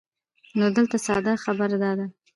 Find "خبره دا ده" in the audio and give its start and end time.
1.43-2.05